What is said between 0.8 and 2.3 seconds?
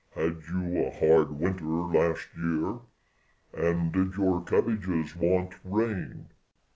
a hard winter last